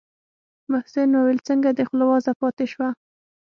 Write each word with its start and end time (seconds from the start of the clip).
محسن 0.71 1.09
وويل 1.13 1.39
څنگه 1.47 1.71
دې 1.77 1.83
خوله 1.89 2.05
وازه 2.07 2.31
پاته 2.39 2.65
شوه. 2.71 2.89